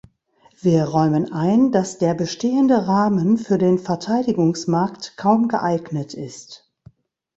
Wir 0.59 0.85
räumen 0.85 1.31
ein, 1.31 1.71
dass 1.71 1.99
der 1.99 2.15
bestehende 2.15 2.87
Rahmen 2.87 3.37
für 3.37 3.59
den 3.59 3.77
Verteidigungsmarkt 3.77 5.15
kaum 5.15 5.47
geeignet 5.47 6.15
ist. 6.15 6.71